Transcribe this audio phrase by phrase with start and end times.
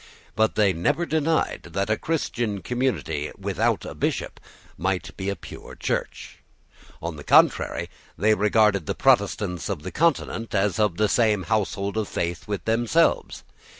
[0.35, 4.39] But they never denied that a Christian community without a Bishop
[4.75, 6.39] might be a pure Church.
[7.03, 11.97] On the contrary, they regarded the Protestants of the Continent as of the same household
[11.97, 13.43] of faith with themselves.